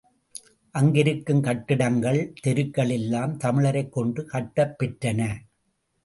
அங்கிருக்கும் 0.75 1.41
கட்டிடங்கள் 1.41 2.33
தெருக்கள் 2.41 2.89
எல்லாம் 2.89 3.37
தமிழரைக் 3.37 3.91
கொண்டு 3.91 4.23
கட்டப்பெற்றன. 4.33 5.29